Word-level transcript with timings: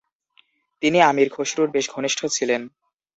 তিনি 0.83 0.99
আমির 1.01 1.29
খসরুর 1.29 1.69
বেশ 1.71 1.85
ঘনিষ্ঠ 1.89 2.19
ছিলেন। 2.27 2.61